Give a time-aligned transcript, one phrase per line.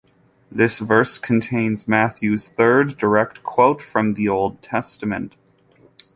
[0.51, 5.35] This verse contains Matthew's third direct quote from the Old Testament.